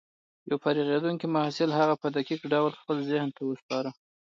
[0.49, 3.89] يو فارغېدونکي محصل هغه په دقيق ډول خپل ذهن ته وسپاره.